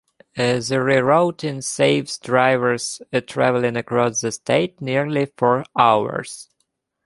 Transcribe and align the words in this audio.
The 0.35 0.63
rerouting 0.79 1.63
saves 1.63 2.17
drivers 2.17 3.03
traveling 3.27 3.77
across 3.77 4.21
the 4.21 4.31
state 4.31 4.81
nearly 4.81 5.27
four 5.37 5.63
hours. 5.77 6.49